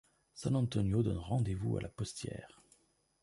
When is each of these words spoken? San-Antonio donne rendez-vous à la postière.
San-Antonio 0.33 1.03
donne 1.03 1.19
rendez-vous 1.19 1.77
à 1.77 1.81
la 1.81 1.87
postière. 1.87 2.59